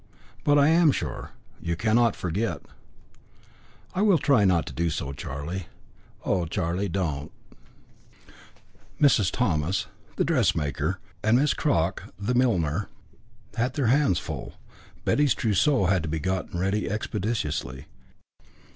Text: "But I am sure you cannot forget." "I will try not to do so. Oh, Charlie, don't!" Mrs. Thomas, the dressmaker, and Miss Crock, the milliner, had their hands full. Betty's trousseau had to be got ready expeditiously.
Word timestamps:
"But 0.43 0.57
I 0.57 0.69
am 0.69 0.91
sure 0.91 1.29
you 1.61 1.75
cannot 1.75 2.15
forget." 2.15 2.63
"I 3.93 4.01
will 4.01 4.17
try 4.17 4.45
not 4.45 4.65
to 4.65 4.73
do 4.73 4.89
so. 4.89 5.13
Oh, 6.25 6.45
Charlie, 6.47 6.89
don't!" 6.89 7.31
Mrs. 8.99 9.29
Thomas, 9.29 9.85
the 10.15 10.25
dressmaker, 10.25 10.99
and 11.21 11.37
Miss 11.37 11.53
Crock, 11.53 12.05
the 12.17 12.33
milliner, 12.33 12.89
had 13.55 13.75
their 13.75 13.87
hands 13.93 14.17
full. 14.17 14.55
Betty's 15.05 15.35
trousseau 15.35 15.85
had 15.85 16.01
to 16.01 16.09
be 16.09 16.17
got 16.19 16.51
ready 16.51 16.89
expeditiously. 16.89 17.85